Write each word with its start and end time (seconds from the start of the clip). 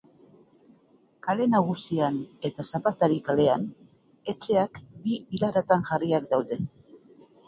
Kale 1.25 1.43
Nagusian 1.55 2.15
eta 2.49 2.65
Zapatari 2.71 3.19
kalean, 3.27 3.67
etxeak 4.33 4.79
bi 5.05 5.19
ilaratan 5.39 5.85
jarriak 5.91 6.27
daude. 6.33 6.59